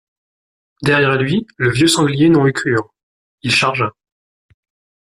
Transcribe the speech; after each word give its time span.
Derrière 0.81 1.15
lui, 1.17 1.45
le 1.57 1.69
vieux 1.69 1.85
sanglier 1.87 2.27
n’en 2.29 2.47
eut 2.47 2.53
cure, 2.53 2.91
il 3.43 3.51
chargea. 3.53 3.93